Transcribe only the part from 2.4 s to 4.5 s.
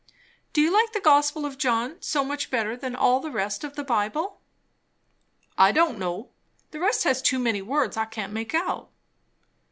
better than all the rest of the Bible?"